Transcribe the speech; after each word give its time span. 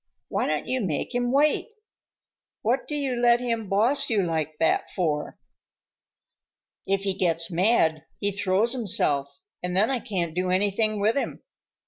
"Why 0.29 0.47
don't 0.47 0.65
you 0.65 0.81
make 0.83 1.13
him 1.13 1.31
wait? 1.31 1.67
What 2.63 2.87
do 2.87 2.95
you 2.95 3.15
let 3.15 3.39
him 3.39 3.69
boss 3.69 4.09
you 4.09 4.23
like 4.23 4.57
that 4.59 4.89
for?" 4.89 5.37
"If 6.87 7.03
he 7.03 7.13
gets 7.13 7.51
mad 7.51 8.05
he 8.19 8.31
throws 8.31 8.71
himself, 8.73 9.41
and 9.61 9.77
then 9.77 9.91
I 9.91 9.99
can't 9.99 10.33
do 10.33 10.49
anything 10.49 10.99
with 10.99 11.15
him. 11.15 11.43